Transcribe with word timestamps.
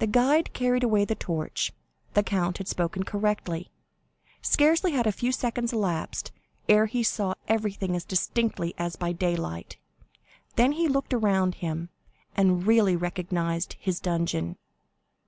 The 0.00 0.08
guide 0.08 0.52
carried 0.54 0.82
away 0.82 1.04
the 1.04 1.14
torch. 1.14 1.72
The 2.14 2.24
count 2.24 2.58
had 2.58 2.66
spoken 2.66 3.04
correctly. 3.04 3.70
Scarcely 4.42 4.90
had 4.90 5.06
a 5.06 5.12
few 5.12 5.30
seconds 5.30 5.72
elapsed, 5.72 6.32
ere 6.68 6.86
he 6.86 7.04
saw 7.04 7.34
everything 7.46 7.94
as 7.94 8.04
distinctly 8.04 8.74
as 8.76 8.96
by 8.96 9.12
daylight. 9.12 9.76
Then 10.56 10.72
he 10.72 10.88
looked 10.88 11.14
around 11.14 11.54
him, 11.54 11.90
and 12.36 12.66
really 12.66 12.96
recognized 12.96 13.76
his 13.78 14.00
dungeon. 14.00 14.56